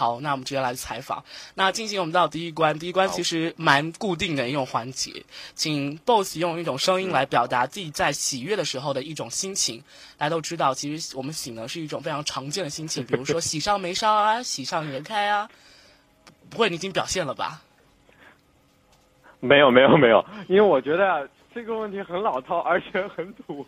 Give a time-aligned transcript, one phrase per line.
[0.00, 1.22] 好，那我们直接来采访。
[1.52, 5.12] 那进行我们到第一关，第一关其实蛮固定的一种环节，
[5.54, 9.84] 请 BOSS 用一种声音来表达自己在喜悦的时候的一种心情。
[10.16, 15.50] 大家都知道，其实我们喜呢是一种非常常见的心情，比如说 喜上眉梢啊，喜上颜开啊。
[16.48, 17.60] 不会，你已经表现了吧？
[19.40, 23.66] 没有，没有，没有，因为我觉得这个问题很老套，而且很土。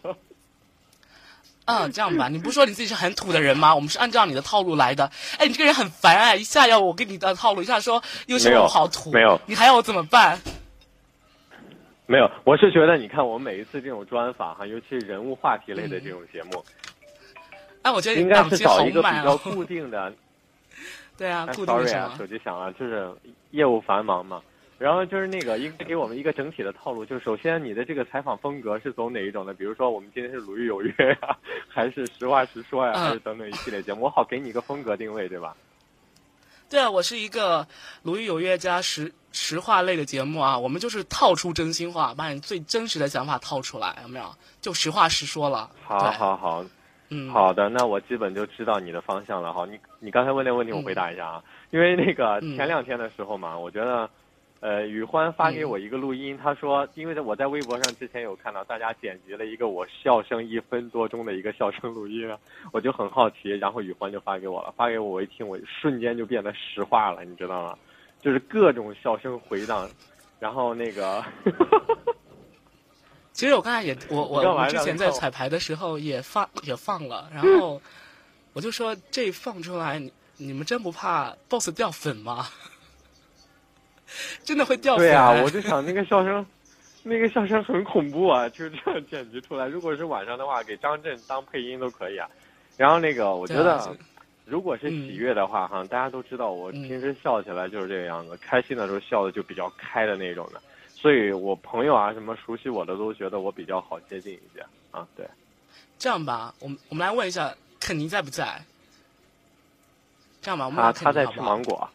[1.65, 3.75] 嗯，这样吧，你不是说你自己是很土的人吗？
[3.75, 5.11] 我们是按照你的套路来的。
[5.39, 10.39] 哎，你这个人很烦哎，一下要我跟你的套路，一下说又是我好土，没有，你还要我怎么办？
[12.07, 16.65] 没有，我是觉得你看我们每一次这种专访哈，尤其是人物话题类的这种节目，
[17.83, 20.13] 哎，我觉得应该是找一个比较固定的。
[21.17, 23.09] 对啊，sorry 啊，手机响了，就是
[23.51, 24.43] 业务繁忙嘛。
[24.83, 27.07] 然后就是那个，应该给我们一个整体的套路。
[27.07, 29.55] 就是首先，你的这个采访风格是走哪一种的？
[29.55, 31.39] 比如说，我们今天是鲁豫有约呀，
[31.71, 34.03] 还是实话实说呀，还是等等一系列节目？
[34.03, 35.57] 我好给你一个风格定位，对吧？
[36.69, 37.65] 对啊，我是一个
[38.03, 40.59] 鲁豫有约加实实话类的节目啊。
[40.59, 44.35] 我们就是套出真心话，把你最真实的想法套出来，有没有？
[44.61, 45.71] 就实话实说了。
[45.85, 46.65] 好好好，
[47.11, 49.53] 嗯，好的，那我基本就知道你的方向了。
[49.53, 51.45] 好，你你刚才问那个问题，我回答一下啊。
[51.71, 54.11] 因为那个前两天的时候嘛，我觉得。
[54.63, 62.33] 呃，宇欢发给我一个录音，他说，因为我在微博上之前有看到大家剪辑了一个我笑声一分多钟的一个笑声录音，
[62.73, 67.77] 我就很好奇，然后宇欢就发给我了，发给我，我一听，我瞬间就变得石化了，你知道吗？
[68.21, 69.91] 就是各种笑声回荡，
[70.39, 71.25] 然后那个，
[73.35, 77.83] 其实我刚才也，我我我之前在彩排的时候也放也放了，然后
[78.53, 82.47] 我就说这放出来，你你们真不怕 boss 掉粉吗？
[84.45, 85.07] 真的会掉粉。
[85.07, 86.45] 对啊，我就想那个笑声，
[87.03, 89.67] 那个笑声很恐怖啊，就是这样剪辑出来。
[89.67, 92.29] 如果是晚上的话，给张震当配音都可以啊。
[92.77, 93.97] 然后那个，我觉得，
[94.45, 100.61] 如果是喜悦的话，哈，大家都知道我平时笑起来就是这个样子，开心的时候笑的就比较开的那种的。
[100.95, 105.07] 所以我朋友啊，什么熟悉我的都觉得我比较好接近一些啊。
[105.17, 105.27] 对，
[105.99, 108.63] 这样吧，我们我们来问一下，肯尼在不在？
[110.41, 111.89] 这样吧，我们他他在吃芒果。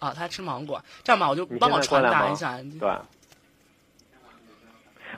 [0.00, 2.58] 啊，他吃芒果，这样吧，我就帮我传达一下。
[2.80, 2.90] 对，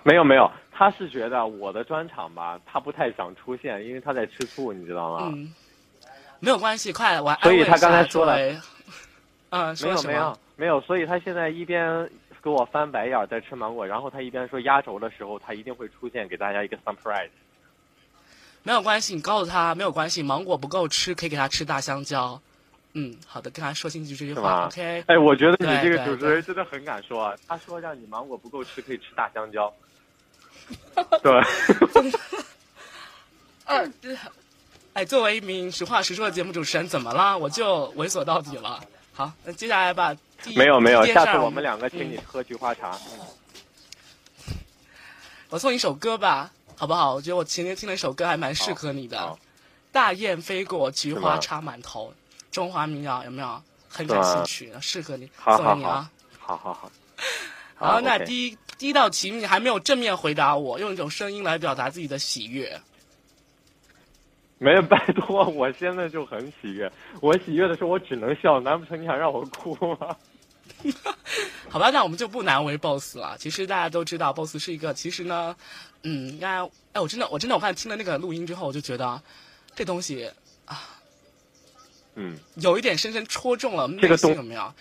[0.03, 5.31] 没有没有，他是觉得我的专场吧，他不太想出现，因为他在吃醋，你知道吗？
[5.33, 5.55] 嗯，
[6.41, 8.37] 没有关系，快，我所以他刚才说了，
[9.51, 12.11] 嗯，没有没有没有，所以他现在一边
[12.43, 17.31] 给我翻白眼在吃芒果，然后他一边说压轴的时候他一定会出现，给大家一个 surprise。
[18.65, 22.41] 没有关系，你告诉他没有关系，芒果不够吃，可以给他吃大香蕉。
[22.95, 25.05] 嗯，好的，跟他说清楚这句话，OK。
[25.07, 27.35] 哎，我觉得你这个主持人真的很敢说啊！
[27.49, 29.73] 他说让你芒果不够吃，可以吃大香蕉。
[31.23, 31.33] 对。
[33.65, 33.91] 二，
[34.93, 37.39] 哎，作为一名实话实说的节目主持人，怎么了？
[37.39, 38.79] 我就猥琐到底了。
[39.15, 40.15] 好，那接下来吧。
[40.57, 42.99] 没有没有，下次我们两个请你喝菊花茶。
[45.49, 47.15] 我送你一首歌吧，好不好？
[47.15, 49.39] 我觉得我前天听了一首歌，还蛮适合你的。
[49.93, 52.13] 大雁飞过，菊花插满头。
[52.53, 54.73] 中华民谣有没有很感兴趣？
[54.81, 56.09] 适合你，送给你啊！
[56.39, 56.93] 好好好。
[57.75, 62.81] 好，那第一第一道题你还没有正面回答我，用一种声音来表达自己的喜悦。
[64.59, 66.93] 没有，拜托，我现在就很喜悦。
[67.21, 68.61] 我喜悦的时候，我只能笑。
[68.61, 70.15] 难不成你想让我哭吗？
[71.69, 73.37] 好吧，那我们就不难为 boss 了。
[73.39, 75.57] 其实大家都知道，boss 是一个，其实呢，
[76.03, 76.61] 嗯，应该，
[76.93, 79.21] 哎，我真的，我真的，我刚才听了那个录音之后，我就觉得
[79.75, 80.31] 这东西
[80.67, 81.01] 啊。
[82.15, 84.73] 嗯，有一点深深戳中了内心，有没有？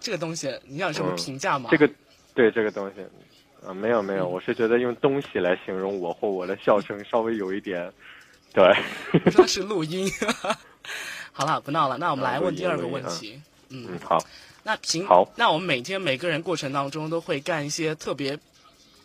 [0.00, 1.68] 这个东西，你想什么评价吗？
[1.70, 1.90] 这个，
[2.34, 3.02] 对这个东西，
[3.66, 7.92] 啊，没有没有，我是觉得用东西来形容我或我的笑声稍微有一点，
[8.54, 8.64] 对。
[9.30, 10.10] 说的是录音。
[11.32, 13.40] 好了，不闹了，那我们来问第二个问题。
[13.68, 14.18] 嗯，好。
[14.62, 18.38] 那平好，那我们每天每个人过程当中都会干一些特别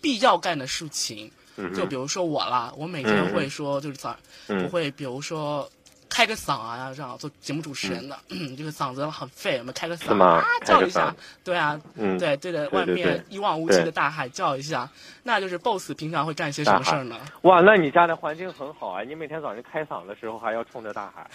[0.02, 1.30] 必要干的事情，
[1.76, 4.16] 就比如说我啦，我每天会说就是早，
[4.48, 5.70] 我会比如说。
[6.14, 8.16] 开个嗓啊，这样做节目主持人的，
[8.56, 11.14] 这个嗓子很废，我们开个嗓啊，叫一下，
[11.44, 11.82] 对啊，
[12.20, 14.88] 对对着外面一望无际的大海叫一下，
[15.24, 17.20] 那就是 boss 平常会干些什么事儿呢？
[17.42, 19.02] 哇，那你家的环境很好啊！
[19.02, 21.28] 你每天早上开嗓的时候还要冲着大海？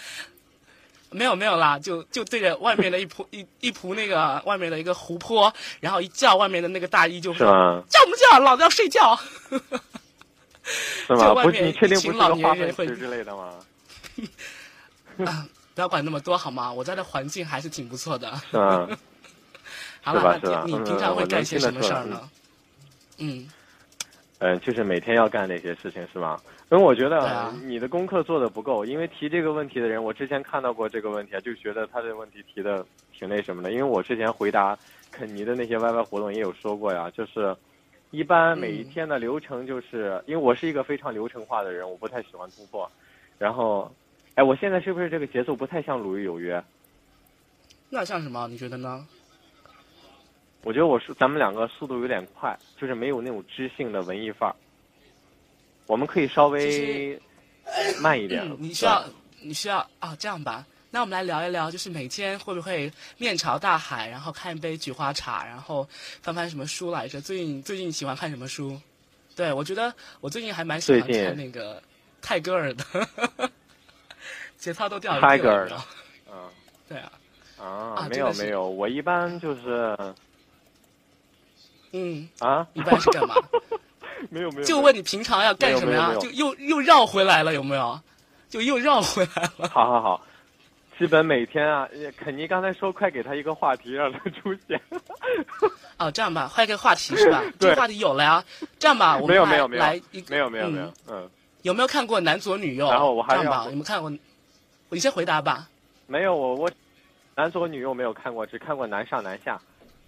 [1.11, 7.45] 没有没有啦，就就对着外面的一铺一一铺那个外面的一个湖泊，然后一叫外面的那个大衣就说
[7.89, 8.39] 叫不叫？
[8.39, 9.19] 老子要睡觉。
[11.07, 11.33] 是吗？
[11.43, 13.55] 不是你确定不是个花粉师之类的吗？
[15.25, 16.71] 啊， 不要管那么多好吗？
[16.71, 18.31] 我家的环境还是挺不错的。
[18.53, 18.97] 嗯，
[20.01, 22.29] 好了，那你平常会干些什么事儿呢？
[23.17, 23.47] 嗯，
[24.39, 26.39] 嗯，就是每天要干那些事情是吗？
[26.71, 33.71] 因为我觉得你的功课做的不够，因为提这个问题的人，我之前看到过这个问题，就觉得他这个问题提的挺那什么的。
[33.71, 34.77] 因为我之前回答
[35.11, 37.55] 肯尼的那些 YY 活动也有说过呀，就是
[38.11, 42.89] 一般每一天的流程，就是因为我是一个非常流程化的人，我不太喜欢突破。
[43.39, 43.91] 然后，
[44.39, 46.57] 哎，我现在是不是这个节奏不太像《鲁豫有约》？
[47.89, 48.47] 那像什么？
[48.47, 49.05] 你觉得呢？
[50.63, 54.55] 我觉得我是咱们两个速度有点快，就是没有那种知性的文艺范儿。
[55.87, 57.21] 我们可以稍微
[58.01, 58.49] 慢一点。
[58.57, 59.03] 你需要，
[59.41, 60.65] 你需要啊，这样吧。
[60.89, 65.85] 那我们来聊一聊，就是每天会不会面朝大海，然后看一杯菊花茶，然后
[66.21, 67.19] 翻翻什么书来着？
[67.19, 68.79] 最近最近喜欢看什么书？
[69.35, 71.83] 对，我觉得我最近还蛮喜欢看那个
[72.21, 72.85] 泰戈尔的，
[74.59, 75.21] 节操都掉了。
[75.21, 75.67] 泰戈尔，
[76.31, 76.37] 嗯，
[76.87, 77.11] 对啊。
[77.59, 79.97] 啊，没有没有，我一般就是。
[81.91, 83.33] 嗯啊，一般是干嘛？
[84.29, 86.13] 没有没有，就问你平常要干什么呀？
[86.21, 87.99] 就又又绕回来了，有没有？
[88.47, 89.67] 就又绕回来了。
[89.69, 90.21] 好好好，
[90.99, 94.79] 基本每天啊，肯尼刚才说快给他一个话题让他出现。
[95.97, 97.41] 哦，这样吧，换一个话题是吧？
[97.59, 98.43] 这个话题有了呀。
[98.77, 101.29] 这样吧，我们来来一个，没有没有没有，嗯。
[101.63, 102.85] 有没有看过《男左女右》？
[102.89, 104.09] 然后我还有没有看过？
[104.89, 105.69] 你先回答吧。
[106.07, 106.71] 没有，我我
[107.35, 109.55] 《男左女右》没有看过，只看过《男上男下》。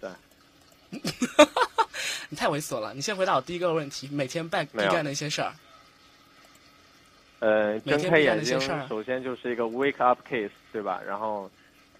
[0.00, 0.10] 对。
[2.28, 2.94] 你太猥琐了！
[2.94, 5.52] 你先回答我第一个问题：每天办必干的一些事儿。
[7.40, 8.58] 呃，睁开眼睛，
[8.88, 11.00] 首先就是一个 wake up case，对吧？
[11.06, 11.50] 然后，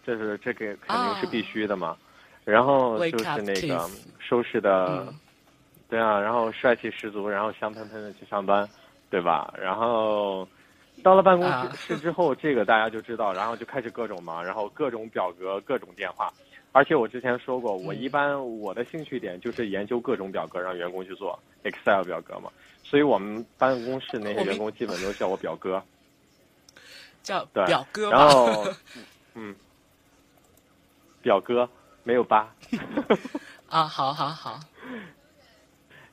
[0.06, 1.96] 这是这个肯定是必须的嘛。
[2.44, 5.12] 然后就是那个收拾的，
[5.88, 8.69] 对啊，然后帅气十足，然后香喷喷的去上班，
[9.11, 9.52] 对吧？
[9.61, 10.49] 然后
[11.03, 16.33] 到了办公室之后，这个大家就知道，然后就开始各种忙，然后各种表格，各种电话。
[16.73, 22.51] 而且我之前说过，我一般我的兴趣点就是研究各种表格，让员工去做 Excel 表格嘛。
[22.83, 25.83] 所以我们办公室那些员工基本都叫我表哥，
[27.23, 28.11] 叫表哥。
[28.11, 28.65] 然后，
[29.35, 29.55] 嗯，
[31.21, 31.69] 表哥
[32.05, 32.55] 没有吧。
[33.69, 34.59] 啊，好好好。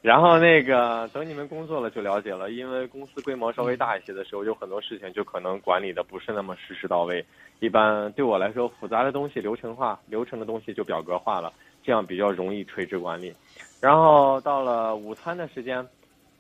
[0.02, 7.24] 然后那个等你们工作了就了解了，因为公司规模稍微大一些的时候，有很多事情就可能管理的不是那么实时到位。
[7.60, 11.52] 一般对我来说，复杂的东西流程化、流程的东西就表格化了，
[11.84, 13.34] 这样比较容易垂直管理。
[13.82, 15.86] 然后到了午餐的时间，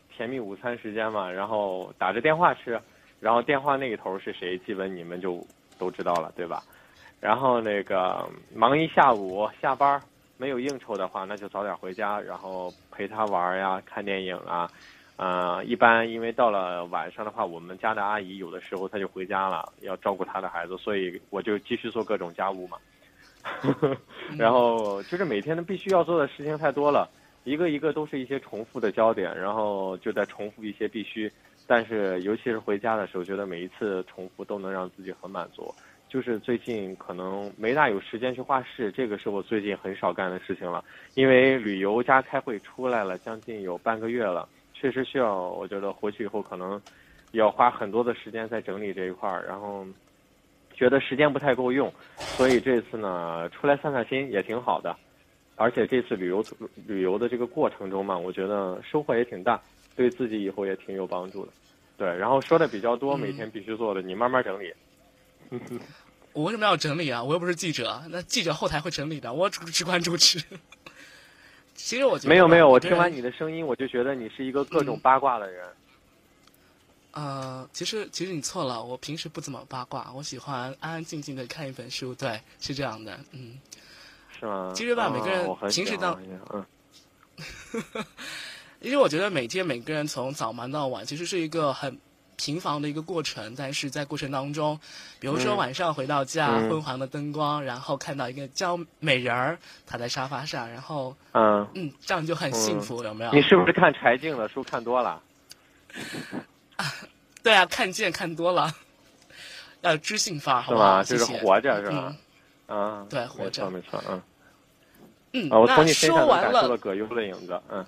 [0.09, 2.79] 甜蜜午餐时间嘛，然后打着电话吃，
[3.19, 5.45] 然后电话那一头是谁，基本你们就
[5.77, 6.63] 都知道了，对吧？
[7.19, 10.01] 然后那个忙一下午，下班
[10.39, 14.69] 没有应酬的话，那就早点回家，然后陪他玩呀，看电影啊。
[15.18, 22.77] 呃，一般因为到了晚上的话，我们家的阿姨有的时候她就回家了，要照顾她的孩子，所以我就继续做各种家务嘛。
[24.39, 27.09] 然后就是每天的必须要做的事情太多了，
[27.44, 31.30] 一个一个都是一些重复的焦点，然后就在重复一些必须。
[31.68, 35.69] 但是尤其是回家的时候，觉得每一次重复都能让自己很满足。
[36.09, 40.83] 就是最近可能没大有时间去画室，这个是我最近很少干的事情了，
[41.13, 44.50] 因为旅游加开会出来了将近有半个月了。
[44.73, 46.81] 确实需要，我觉得回去以后可能
[47.31, 49.85] 要花很多的时间在整理这一块儿，然后
[50.73, 54.95] 觉得时间不太够用，所以这次呢出来散散心也挺好的，
[55.57, 56.44] 而且这次旅游
[56.88, 59.62] 旅游的这个过程中嘛，我觉得收获也挺大，
[59.95, 61.51] 对自己以后也挺有帮助的。
[61.97, 64.73] 对，然后说的比较多，每天必须做的，你慢慢整理。
[66.33, 67.23] 我为什么要整理啊？
[67.23, 70.41] 我又不是记者，那记者后台会整理的， 我只管主持。
[71.75, 75.65] 其实我觉得没有没有，我听完你的声音，我就觉得你是一个各种八卦的人。
[77.12, 83.57] 呃，其实其实你错了，我平时不怎么八卦，我喜欢安安静静的看一本书，对，是这样的，嗯。
[84.39, 84.71] 是吗？
[84.75, 86.21] 其实吧，每个人平时当，
[86.53, 86.65] 嗯。
[88.81, 91.98] 其实我觉得每天每个人从早忙到晚，其实是一个很。
[92.39, 94.79] 平房的一个过程，但是在过程当中，
[95.19, 103.31] 比如说晚上回到家，昏黄的灯光，然后看到一个娇美人儿躺在沙发上，然后嗯嗯，这样就很幸福，有没有？
[103.34, 105.22] 你是不是看柴静的书看多了？
[107.43, 108.74] 对啊，看见看多了，
[109.81, 111.03] 要知性范儿，是吗？
[111.03, 112.15] 就是活着是吧？
[112.69, 114.22] 嗯，对，活着，没错，嗯
[115.34, 115.50] 嗯。
[115.50, 117.86] 我从你身上感受了葛优的影子，嗯。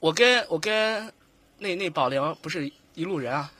[0.00, 1.12] 我跟我跟。
[1.62, 3.52] 那那宝莲不是一路人啊，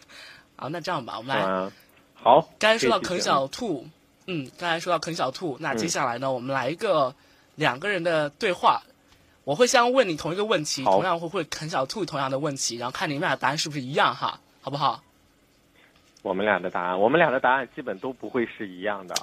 [0.56, 1.70] 好，那这样吧，我们来。
[2.14, 2.48] 好。
[2.58, 3.86] 刚才说到啃小兔，
[4.26, 7.14] 嗯，刚才说到啃小兔，那接下来呢，我们来一个
[7.54, 8.82] 两个人的对话。
[9.44, 15.02] 我会先问你同一个问题，同样会会啃小兔同样的问题，然后看你们俩答案是不是一样哈，好不好？
[16.22, 19.14] 我们俩的答案，我们俩的答案基本都不会是一样的，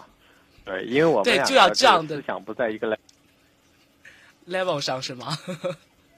[0.66, 2.98] 对，因为我们对就要这样的思想不在一个
[4.46, 5.38] level 上是吗？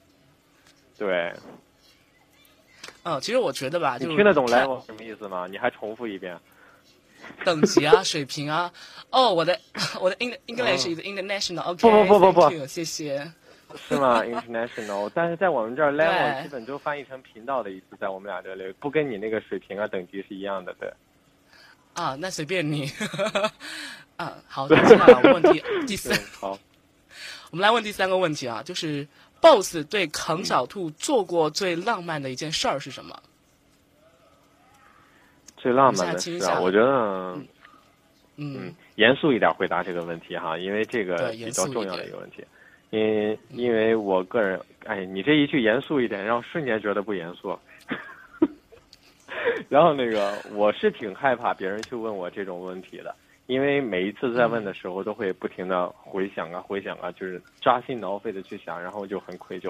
[0.98, 1.34] 对。
[3.04, 5.48] 嗯，其实我觉得吧，你听得懂 level 什么意思吗？
[5.50, 6.38] 你还重复一遍。
[7.46, 8.72] 等级啊， 水平啊。
[9.10, 9.60] 哦，我的
[10.00, 11.76] 我的 English is international。
[11.76, 13.32] 不不不不不，谢谢。
[13.88, 20.92] 是吗？International，但是在我们这儿 level 基本都翻译成频道的意思，在我们俩这里，不跟你那个水平啊等级是一样的，对。
[21.94, 22.92] 啊，那随便你。
[24.18, 26.18] 啊，好， 接下来问题第三。
[26.40, 26.60] 好，
[27.50, 29.08] 我们来问第三个问题啊，就是
[29.42, 33.20] Boss 对扛小兔做过最浪漫的一件事儿是什么？
[35.58, 37.38] 最浪漫的事啊，我觉得，
[38.38, 42.44] 嗯，严肃一点回答这个问题哈，因为这个比较重要的一个问题。
[42.90, 47.58] 因因为我个人，哎，你这一句严肃一点，让瞬间觉得不严肃。
[49.70, 53.16] 然后那个，我是挺害怕别人去问我这种问题的，
[53.52, 59.70] 因为每一次在问的时候，都会不停的回想啊，回想啊，就是扎心挠肺的去想，然后就很愧疚，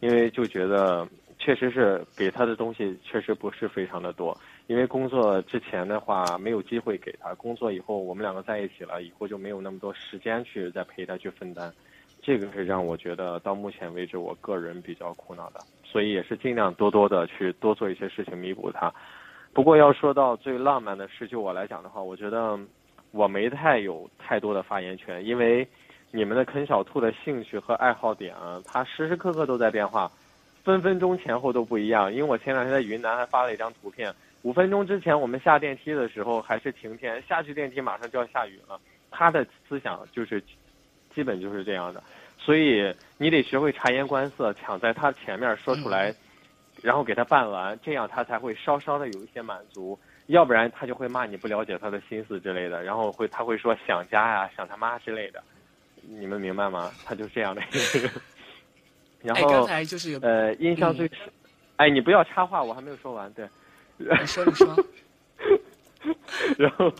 [0.00, 1.06] 因为就觉得
[1.38, 11.72] 确实是给他的东西确实不是非常的多，因为工作之前的话没有机会给他，工作以后我们两个在一起了以后就没有那么多时间去再陪他去分担。
[12.20, 18.92] 这个是让我觉得到目前为止我个人比较苦恼的，所以也是尽量多多的去多做一些事情弥补他。
[19.52, 22.58] 不过要说到最浪漫的事，就我来讲的话，我觉得
[23.10, 25.66] 我没太有太多的发言权，因为
[26.10, 30.10] 你们的啃小兔的兴趣和爱好点啊，它时时刻刻都在变化，
[30.64, 32.12] 分分钟前后都不一样。
[32.12, 38.80] 因为我前两天在云南还发了一张图片，五分钟之前我们下电梯的时候还是晴天，下去电梯马上就要下雨了。
[39.10, 40.42] 他的思想就是。
[41.12, 42.00] 基本就是这样的，
[42.38, 46.14] 所以你得学会察言观色，抢在他前面说出来，
[46.84, 49.98] 然后给他办完，这样他才会稍稍的有一些满足，
[50.30, 55.42] 要不然他就会骂你不了解他的心思之类的，然后会他会说想家呀、想他妈之类的，
[56.02, 56.90] 你们明白吗？
[57.04, 58.10] 他就是这样的一个人。
[59.22, 61.18] 然后刚才就是呃，印象最深，
[61.76, 63.46] 哎，你不要插话，我还没有说完，对。
[63.98, 64.74] 你说你说。
[66.56, 66.90] 然后，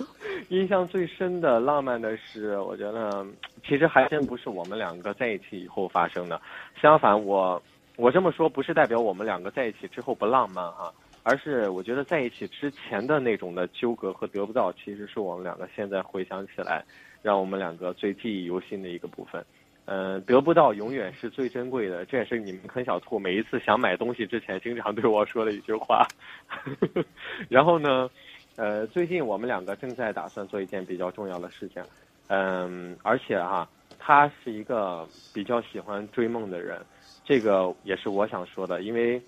[0.50, 3.26] 印象最深的浪漫的是，我觉得
[3.66, 6.38] 其实还真不是我们两个在一起以后发生的。
[6.78, 7.60] 相反，我
[7.96, 10.92] 我这么说不是代表我们两个在一起之后不浪漫啊，
[11.30, 16.84] 而是我觉得在一起之前的那种的纠葛和得不到，其实是我们两个现在回想起来，
[17.22, 19.44] 让我们两个最记忆犹新的一个部分。
[19.84, 26.04] 嗯，得不到永远是最珍贵的，这也是你们啃小兔每一次想买东西之前经常对我说的一句话。
[27.48, 28.10] 然后呢？
[28.56, 31.82] 呃，最近我们两个正在打算做一件比较重要的事情，
[32.26, 33.66] 嗯，而且哈，
[33.98, 36.78] 他是一个比较喜欢追梦的人，
[37.24, 39.22] 这个也是我想说的，因为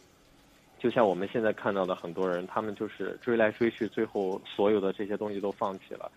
[0.82, 6.10] 就像我们现在看到的很多人，他们就是追来追去，最后所有的这些东西都放弃了。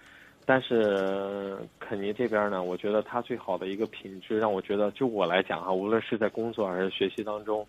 [0.43, 7.63] 但是肯尼这边呢，我觉得他最好的一个品质，让我觉得就我来讲哈，无论是在工作还是学习当中，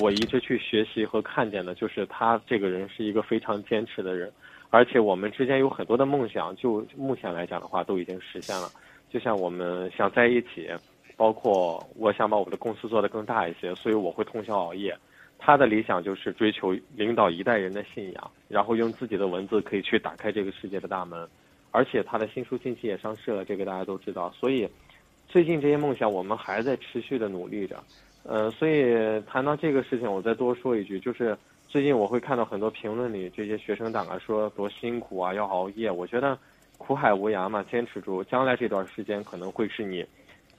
[0.00, 4.32] 我一直去学习和看见的，就是他这个人是一个非常坚持的人。
[4.70, 8.68] 而且我们之间有很多的梦想，就目前来讲的话，都已经实现了。
[9.08, 10.68] 就像我们想在一起，
[11.16, 14.96] 包括我想把我们的公司做得更大一些，所以我会通宵熬夜。
[15.38, 21.28] 他的理想就是追求领导一代人的信仰，然后用自己的文字可以去打开这个世界的大门。
[21.70, 24.30] 而且他的新书近期也上市了，这个大家都知道。
[24.30, 24.68] 所以
[25.28, 27.82] 最近这些梦想，我们还在持续的努力着。
[28.22, 28.94] 呃，所以
[29.26, 31.36] 谈到这个事情，我再多说一句，就是。
[31.66, 36.38] 最近我会看到很多评论里这些学生党啊说多辛苦啊要熬夜，我觉得
[36.78, 40.06] 苦海无涯嘛，坚持住，将来这段时间可能会是你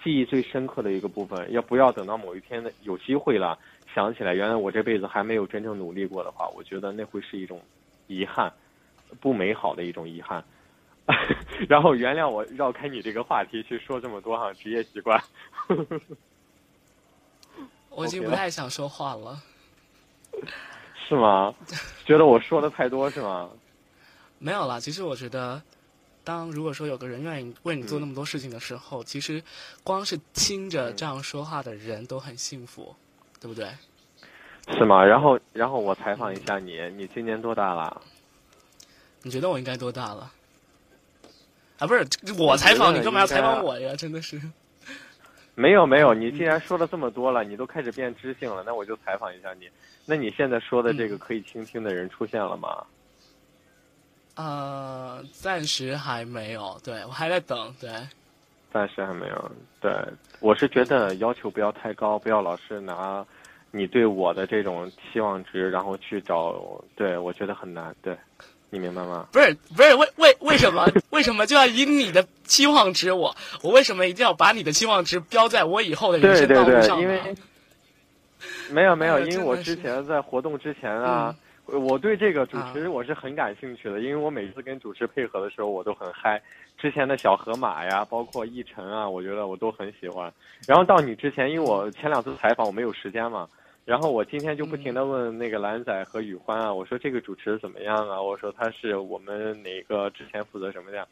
[0.05, 1.51] 记忆最深刻的一个部分。
[1.51, 3.57] 要不要等到某一天的有机会了，
[3.93, 7.59] 想起来原来我这辈子还没有真正努力过的话，我觉得那会是一种
[8.05, 8.53] 遗憾，
[9.19, 10.43] 不美好的一种遗憾。
[11.67, 15.19] 然后原谅我绕开你这个话题去说这么多哈，职业习惯。
[17.89, 19.41] 我已经不太想说话了。
[21.07, 21.53] 是吗？
[22.05, 23.49] 觉得我说的太多是吗？
[24.37, 25.61] 没有啦，其实我觉得，
[26.25, 29.41] 当如果说有个人愿意为你做那么多事情的时候，其实
[29.83, 32.93] 光是听着这样说话的人都很幸福，
[33.39, 33.69] 对不对？
[34.73, 35.05] 是吗？
[35.05, 38.01] 然后，然后我采访一下你，你今年多大了？
[39.21, 40.31] 你觉得我应该多大了？
[41.77, 42.03] 啊，不是
[42.37, 43.95] 我采访你，干嘛要采访我呀？
[43.95, 44.41] 真的是。
[45.53, 49.69] 没有没有， 你既然说了这么多了，你都开始变知性了，那我就采访一下你。
[50.05, 52.83] 那你现在说的这个可以倾听的人出现了吗？
[54.35, 57.89] 呃，暂时还没有，对我还在等，对。
[58.73, 59.89] 暂时还没有，对，
[60.41, 63.25] 我是觉得要求不要太高，不要老是拿
[63.71, 66.61] 你对我的这种期望值，然后去找，
[66.93, 68.17] 对我觉得很难，对，
[68.69, 69.27] 你明白吗？
[69.31, 77.17] 不是不是为为为什么 为什么就要以你的期望值我我为什么一定要把你的期望值标在我以后的人生道路上呢？
[78.69, 81.33] 没有没有，因为我之前在活动之前啊，
[81.67, 86.41] 我对这个主持我是很感兴趣的，因为我每次跟主持配合的时候，我都很嗨。
[86.77, 90.31] 之前的小河马呀，包括奕晨啊，我觉得我都很喜欢。
[90.67, 93.47] 然后到你之前，因为我前两次采访我没有时间嘛，
[93.85, 98.21] 然后我今天就不停的问那个蓝仔和宇欢啊，我说这个主持怎么样啊？
[98.21, 101.07] 我说他是我们哪个之前负责什么的？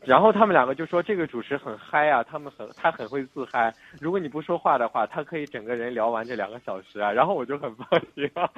[0.00, 3.72] 然后他们两个就说这个主持很嗨啊，他们很他很会自嗨。
[4.00, 7.10] 如果你不说话的话，他可以整个人聊完这两个小时啊。
[7.10, 8.50] 然后我就很放心啊。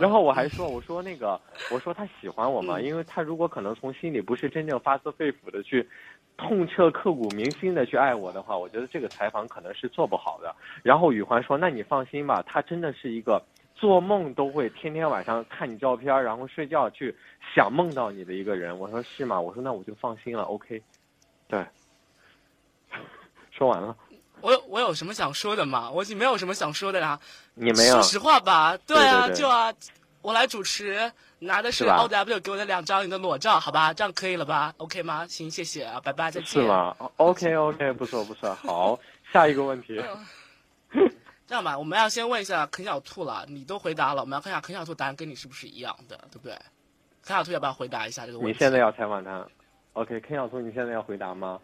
[0.00, 1.40] 然后我还说，我说那个，
[1.70, 2.80] 我说他喜欢我吗？
[2.80, 5.88] 因为他如果可能从心里不是真正发自肺腑的去，
[6.36, 10.54] 痛彻刻骨铭心的去爱我的话，我觉得这个采访可能是做不好的。
[10.82, 13.42] 然后宇环说，那你放心吧，他真的是一个
[13.74, 17.14] 做梦都会天天晚上看你照片，然后睡觉去
[17.54, 18.78] 想梦到你的一个人。
[18.78, 19.40] 我说是吗？
[19.40, 20.42] 我说那我就放心了。
[20.42, 20.82] OK，
[21.48, 21.64] 对，
[23.50, 23.96] 说完了。
[24.40, 25.90] 我我有什么想说的吗？
[25.90, 27.18] 我已经没有什么想说的啦。
[27.54, 27.94] 你没有？
[27.94, 29.72] 说实话吧，对啊，就啊，
[30.22, 35.26] 我来主持，拿的是 O W 给我的两张你的裸照，好吧，这样可以了吧？OK 吗？
[35.26, 36.62] 行，谢谢啊，拜拜，再见。
[36.62, 38.98] 是吗？OK OK，不错不错，好，
[39.32, 40.00] 下一个问题。
[41.48, 46.54] 这样吧，我们要先问一下啃小兔了，你都回答了，我们要看一下啃小兔答案跟你是不是一样的，对不对？
[47.24, 48.52] 啃小兔要不要回答一下这个问题？
[48.52, 49.46] 你现在要采访他
[49.94, 51.58] ？OK，啃小兔，你现在要回答吗？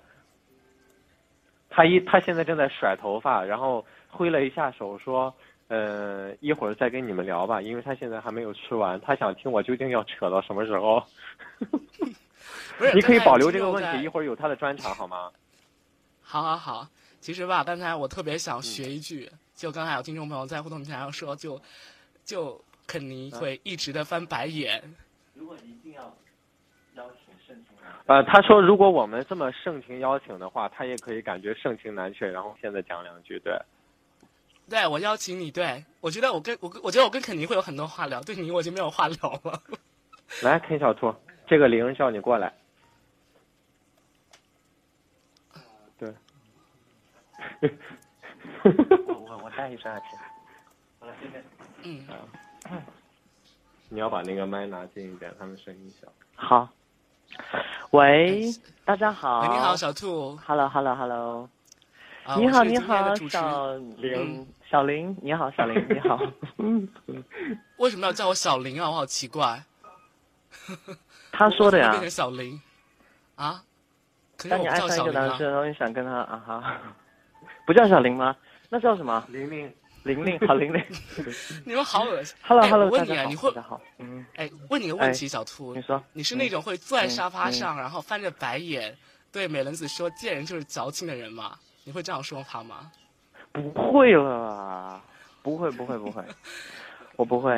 [1.74, 5.34] 他一他现在正在甩头发，然后挥了一下手说
[5.68, 11.02] ：“呃，一会儿再跟你们聊吧，因为他现在还没有吃完，他想听我究竟要扯到什么时候。
[12.94, 15.30] ”你可以保留这个问题，一会儿有他的专场好吗？
[16.20, 16.86] 好好好，
[17.20, 21.60] 其实吧，刚才我特别想学一句，就刚才有听众朋友在互动平台上说，就
[22.24, 24.82] 就肯尼会一直的翻白眼。
[25.34, 26.14] 如果一定要。
[28.06, 33.56] 呃，他说如果我们这么盛情邀请的话，他也可以感觉盛情难却，然后现在讲两句，对。
[34.68, 39.62] 对，我邀请你，对我觉得我跟我我觉得我跟肯尼会有很多话聊，对你我已经没有话聊了。
[40.42, 41.14] 来，肯小兔，
[41.46, 42.52] 这个铃叫你过来。
[45.98, 46.12] 对。
[49.28, 50.06] 我我带一声耳机。
[50.98, 51.42] 好了，谢谢。
[51.82, 52.06] 嗯。
[53.88, 56.08] 你要把那个麦拿近一点，他们声音小。
[56.34, 56.68] 好。
[57.92, 58.50] 喂，
[58.86, 59.42] 大家好。
[59.42, 60.34] 你好，小兔。
[60.46, 61.46] Hello，Hello，Hello。
[62.38, 66.18] 你好，你好，小林，小林，你好，小林，你好。
[67.76, 68.88] 为什么要叫我小林啊？
[68.88, 69.62] 我好奇怪。
[71.32, 71.90] 他说的呀。
[71.90, 72.58] 变成小林。
[73.34, 73.62] 啊？
[74.48, 76.80] 当你爱上一个男生，然后你想跟他啊哈，
[77.66, 78.34] 不叫小林吗？
[78.70, 79.22] 那叫什么？
[79.28, 79.70] 玲玲。
[80.04, 80.84] 玲玲，好玲玲，
[81.64, 82.36] 你们好恶心。
[82.42, 83.50] Hello，Hello，问你啊，你会？
[83.60, 88.96] 好，嗯，哎，问你个问题，小兔，你说，你是那种会坐在沙发上，然后翻着白眼，
[89.30, 91.56] 对美伦子说“贱人就是矫情”的人吗？
[91.84, 92.90] 你会这样说他吗？
[93.52, 95.00] 不会了，
[95.42, 96.22] 不会，不会，不会，
[97.16, 97.56] 我不会。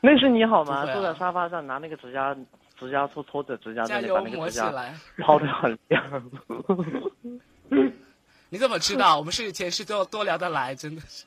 [0.00, 0.84] 那是你好吗？
[0.92, 2.36] 坐在沙发上，拿那个指甲，
[2.78, 4.70] 指甲搓搓着指甲，把那个指甲
[5.18, 6.30] 抛的很亮。
[8.48, 9.18] 你怎么知道？
[9.18, 11.24] 我们是前世多多聊得来，真的是。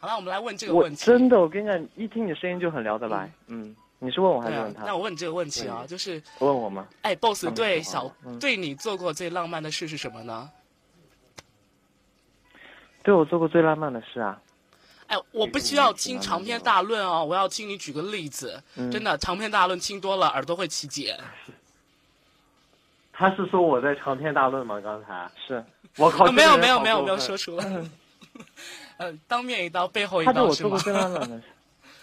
[0.00, 1.04] 好了，我们来问这个问题。
[1.04, 3.30] 真的，我跟你讲，一听你声音就很聊得来。
[3.48, 4.84] 嗯，你是问我还是问他？
[4.84, 6.88] 那我问你这个问题啊，就是问我吗？
[7.02, 8.10] 哎，boss 对小
[8.40, 10.50] 对你做过最浪漫的事是什么呢？
[13.02, 14.40] 对我做过最浪漫的事啊？
[15.08, 18.62] 哎，我不需要听长篇大论哦，我要听你举个例子。
[18.90, 21.18] 真的，长篇大论听多了耳朵会起茧。
[23.12, 24.80] 他是说我在长篇大论吗？
[24.80, 25.62] 刚才是，
[25.98, 27.64] 我靠，没有没有没有没有说出来。
[29.00, 31.42] 嗯，当面一刀，背后一刀，他对我做过最浪漫的事。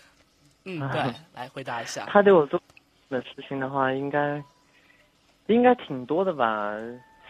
[0.65, 2.05] 嗯，对，来回答一下。
[2.07, 2.59] 他对我做
[3.09, 4.43] 的事情的话，应该
[5.45, 6.73] 应该挺多的吧？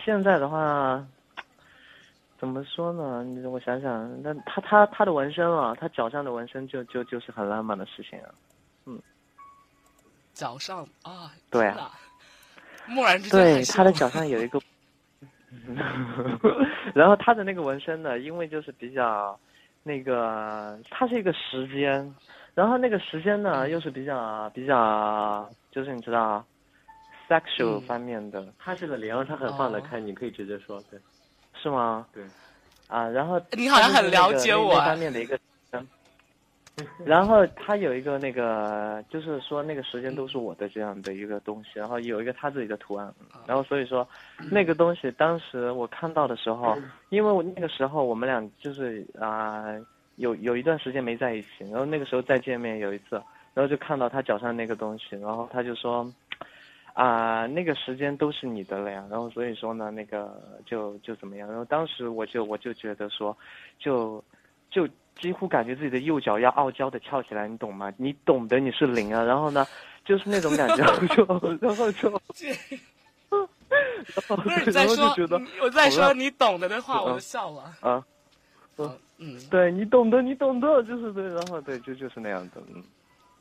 [0.06, 1.06] 现在的话，
[2.40, 3.26] 怎么说呢？
[3.26, 8.30] 你我想想，那他他他的纹身啊，他脚上的纹身就就就是很浪漫的事情啊。
[8.86, 8.98] 嗯，
[10.34, 11.92] 脚上啊，对啊，
[12.88, 14.62] 蓦然之间，对他的脚上有一个
[16.96, 19.38] 然后他的那个纹身呢，因为就是比较。
[19.88, 22.14] 那个，它是一个时间，
[22.54, 26.46] 然后那个时间呢，又是比较比较，就是你知道
[27.30, 28.46] ，sexual 方面的。
[28.60, 31.00] 它是个零，它很放得开，你可以直接说，对。
[31.62, 32.06] 是吗？
[32.14, 32.24] 对。
[32.88, 33.42] 啊，然后。
[33.54, 34.76] 你好像很了解我。
[34.82, 35.40] 方面的一个。
[37.04, 43.12] 然后他有一个那个，就是说那个时间都是我的这样的一个东西，然后有一个他自己的图案，
[43.48, 44.08] 然后所以说，
[44.52, 46.78] 那个东西当时我看到的时候，
[47.10, 49.66] 因为我那个时候我们俩就是啊
[50.18, 53.16] 有有一段时间没在一起，然后那个时候再见面有一次，
[53.56, 56.08] 然后就看到他脚上那个东西，然后他就说，
[56.94, 63.36] 啊那个时间都是你的了呀，然后所以说呢那个就就怎么样，然后当时我就我就觉得说，
[63.80, 64.24] 就
[64.70, 64.88] 就。
[65.20, 67.92] 几乎感觉自己的右脚要傲娇的翘起来，你懂吗？
[67.98, 69.66] 你懂得你是零啊，然后呢，
[70.06, 70.84] 就是那种感觉，
[71.16, 71.26] 就
[71.62, 72.10] 然后就，
[74.36, 75.14] 不是你在说，
[75.62, 78.04] 我在说你懂得的话，我就笑了啊。
[79.20, 82.84] 嗯，对你懂得，你懂得，就是对，然后对，就就是那样的，嗯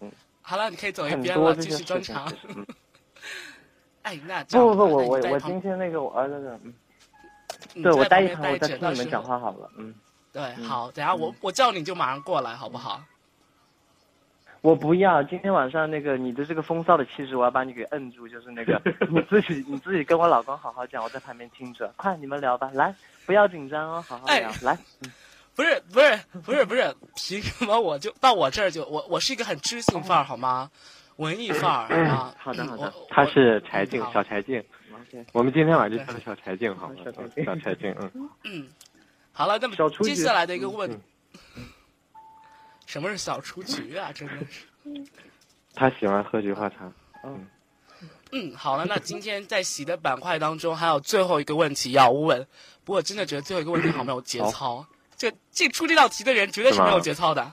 [0.01, 0.11] 嗯。
[0.41, 2.27] 好了，你可以走一边了，继续专场。
[4.01, 6.59] 哎，那不不不，我我我今天那个我儿子，
[7.75, 9.95] 嗯，对我待一场，我再听你们讲话好了，嗯。
[10.37, 13.03] 对，好，等下我我叫你就马上过来，好不好？
[14.61, 22.94] 我不要，今天晚上那个你的这个风骚的气质，我要把你给摁住，就是那个 你自己你自己跟我老公好好讲，我在旁边听着，快你们聊吧，来，
[23.25, 24.77] 不要紧张哦，好好聊，来。
[25.57, 30.70] 不是不是不是不是，凭什么我就到我这儿就我我是一个很知性范儿好吗？
[31.16, 32.35] 文艺范儿啊。
[32.37, 32.92] 好的好的。
[33.09, 34.62] 他是柴静小柴静，
[35.33, 36.96] 我们今天晚上就叫他小柴静好吗？
[37.42, 38.29] 小柴静嗯。
[38.44, 38.68] 嗯，
[39.37, 40.99] 好了，那么接下来的一个问，
[42.87, 44.11] 什么是小雏菊啊？
[44.11, 44.66] 真的是。
[45.77, 46.90] 他喜欢喝菊花茶。
[47.22, 47.46] 嗯。
[48.33, 52.46] 嗯，好了，那今天在喜的板块当中还有最后一个问题要问，
[52.83, 54.87] 不过真的觉得最后一个问题好没有节操。
[55.18, 57.53] 这这出这道题的人绝对是没有节操的，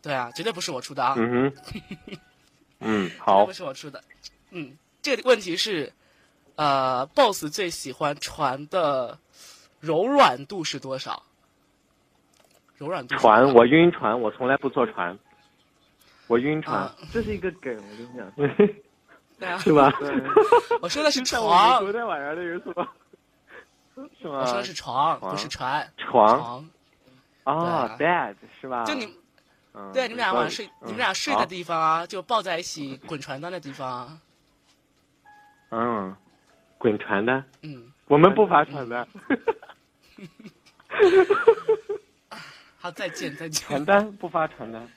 [0.00, 1.14] 对啊，绝对不是我出的啊。
[1.18, 2.18] 嗯哼，
[2.80, 4.02] 嗯，好，不是我出的。
[4.50, 5.92] 嗯，这个问题是，
[6.56, 9.18] 呃，boss 最喜欢传的
[9.80, 11.22] 柔软度是多少？
[12.76, 13.16] 柔软度。
[13.16, 15.18] 船，我晕船，我从来不坐船。
[16.26, 18.30] 我晕船，这是一个梗，我跟你讲。
[19.38, 19.58] 对啊。
[19.58, 19.92] 是吧？
[20.82, 21.80] 我说的是床。
[21.80, 22.92] 昨天晚上那个是吧？
[24.20, 24.38] 是吗？
[24.40, 25.90] 我说的是床，不是船。
[25.96, 26.68] 床。
[27.44, 28.84] 哦，bed 是吧？
[28.84, 29.06] 就你，
[29.92, 34.20] 对，你们俩晚上睡，你们俩睡的地方啊，就抱在一起滚床单的地方。
[35.70, 36.14] 嗯，
[36.76, 37.42] 滚床单。
[37.62, 39.06] 嗯，我们不发传单。
[42.78, 43.66] 好，再见，再见。
[43.66, 44.88] 传单不发传单。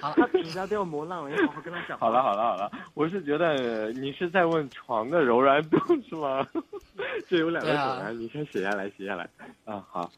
[0.00, 1.98] 好，他底下都要磨烂了，要好好跟他讲。
[1.98, 6.46] 好了，好了，好了，我是觉得你是在问床的柔软度是吗？
[7.28, 9.28] 这有两个梗啊，你先写下来，写下来。
[9.64, 10.10] 啊，好。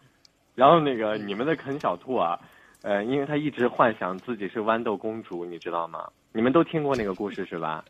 [0.54, 2.38] 然后那个你们的啃小兔啊，
[2.82, 6.10] 呃，因为他一直幻想自己是豌豆公主，你知道吗？
[6.32, 7.84] 你们都听过那个故事是吧？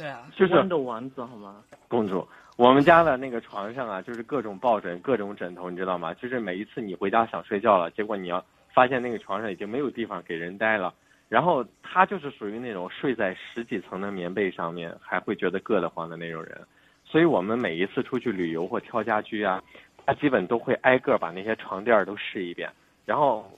[0.00, 1.62] 对啊，就是豌豆丸子好吗？
[1.86, 6.14] 公主，我们家的那个床上啊，就是各种抱枕、各种枕头，你知道吗？
[6.14, 10.94] 就是每一次你回家想睡觉了，结果你要发现那个床上已经没有地方给人待了，
[11.28, 16.58] 然后他就是属于那种睡在十几层的棉被上面还会觉得硌得慌的那种人，
[17.04, 19.62] 所以我们每一次出去旅游或挑家居啊。
[20.06, 22.68] 他基本都会挨个把那些床垫都试一遍，
[23.04, 23.48] 然后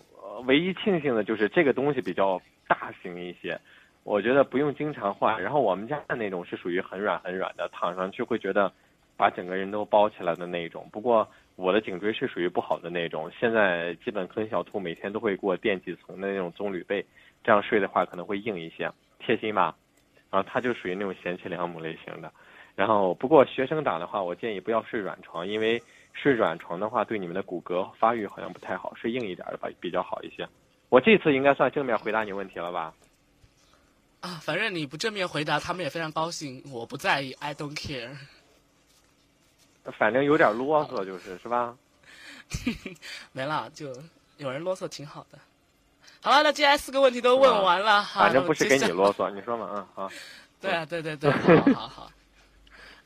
[0.45, 3.59] 唯一庆幸的就是这个东西比较大型一些，
[4.05, 5.43] 我觉得不用经常换。
[5.43, 8.73] 然后我们家的那种是属于很软很软的，躺上去会觉得
[9.17, 10.89] 把整个人都包起来的那一种。
[10.93, 17.05] 不过我的颈椎是属于不好的那种，现在基本跟小兔每天都会给我垫几层的那种棕榈被，
[17.45, 19.75] 这样睡的话可能会硬一些，贴心吧。
[20.31, 22.33] 然后他就属于那种贤妻良母类型的。
[22.75, 25.83] 然后不过学生党的话，我建议不要睡软床，因为。
[26.15, 30.47] 睡软床的话，对你们的骨骼发育好像不太好，睡硬一点的吧比较好一些。
[30.91, 32.93] 我这次应该算正面回答你问题了吧？
[34.23, 36.63] 啊，反正你不正面回答，他们也非常高兴。
[36.71, 38.09] 我不在意，I don't care。
[39.99, 41.77] 反正有点啰嗦，就是是吧？
[43.33, 43.93] 没了，就
[44.37, 45.39] 有人啰嗦挺好的。
[46.21, 49.69] 好了，那接下来四个问题都问完了，反正不是给你啰嗦，你说嘛？
[49.75, 50.11] 嗯，好。
[50.63, 51.29] 对啊，对对对，
[51.75, 52.13] 好 好好。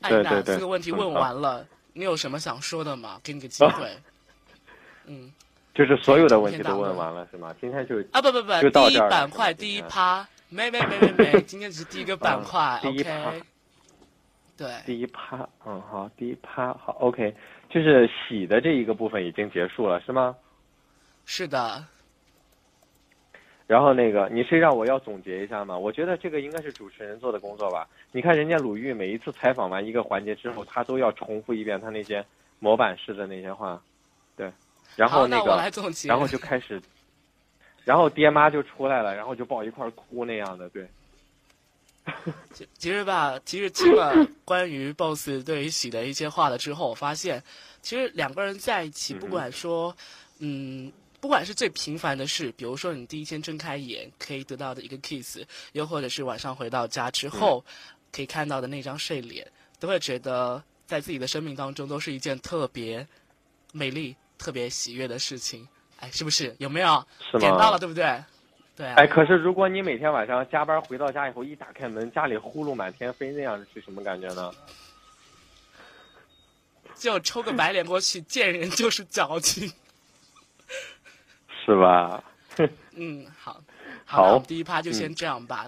[0.03, 1.65] 对对对，四个问题问完了。
[1.93, 3.19] 你有什么想说的吗？
[3.23, 3.97] 给你个机会。
[5.05, 5.33] 嗯，
[5.73, 7.55] 就是所有的问题都问完了是吗？
[7.59, 12.79] 今天就啊不不不，第一板块第一趴，没没没没没，今天只是第一个板块。
[12.83, 13.33] 第一趴。
[14.55, 14.67] 对。
[14.85, 17.35] 第一趴，嗯好，第一趴好，OK，
[17.69, 20.35] 就是洗的这一个部分已经结束了是吗？
[21.25, 21.85] 是的。
[23.67, 25.77] 然后那个，你是让我要总结一下吗？
[25.77, 27.85] 我觉得这个应该是主持人做的工作吧。
[28.13, 32.25] 你看人家鲁豫每一次采访完一个环节之后，他都要重复一遍他那些
[32.59, 33.79] 模板式的那些话，
[34.37, 34.49] 对。
[34.95, 35.51] 然后那个，
[36.07, 36.81] 然后就开始，
[37.87, 40.85] 然后爹妈就出来了，然后就抱一块哭那样的，对。
[42.53, 47.41] 其其实吧，其实听了关于 BOSS 对于喜的一些话了之后，我发现，
[47.81, 49.95] 其实两个人在一起，不管说，
[50.39, 50.91] 嗯。
[51.19, 55.39] 不管是最平凡的事，比如说你第一天睁开眼可以得到的一个 kiss，
[55.71, 57.65] 又或者是晚上回到家之后
[58.11, 63.05] 可以看到的那张睡脸，都会觉得在自己的生命当中都是一件特别
[63.73, 65.67] 美丽、特别喜悦的事情。
[65.99, 66.55] 哎，是不是？
[66.59, 67.03] 有没有？
[67.39, 68.23] 点到了，对不对？
[68.75, 68.85] 对。
[68.87, 74.51] 哎，可是如果你每天晚上加班回到家以后，一打开门，家里呼噜满天飞，那样是什么感觉呢？
[76.95, 79.71] 就抽个白脸过去，见人就是矫情。
[81.65, 82.23] 是吧？
[82.95, 83.61] 嗯，好，
[84.05, 85.65] 好，第一趴就先这样吧。